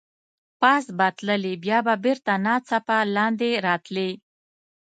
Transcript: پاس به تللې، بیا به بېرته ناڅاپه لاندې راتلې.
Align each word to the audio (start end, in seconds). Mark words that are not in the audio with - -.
پاس 0.61 0.85
به 0.97 1.07
تللې، 1.17 1.53
بیا 1.63 1.77
به 1.85 1.95
بېرته 2.03 2.33
ناڅاپه 2.45 2.97
لاندې 3.15 3.49
راتلې. 3.65 4.09